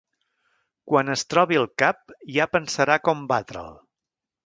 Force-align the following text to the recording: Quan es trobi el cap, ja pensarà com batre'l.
Quan 0.91 1.13
es 1.17 1.25
trobi 1.35 1.61
el 1.61 1.69
cap, 1.83 2.01
ja 2.39 2.51
pensarà 2.57 2.99
com 3.09 3.25
batre'l. 3.37 3.73